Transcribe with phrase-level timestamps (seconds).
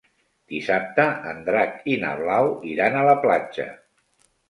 [0.53, 3.73] Dissabte en Drac i na Blau iran a la platja.